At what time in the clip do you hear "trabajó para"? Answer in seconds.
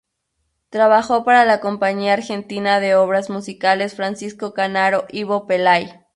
0.71-1.45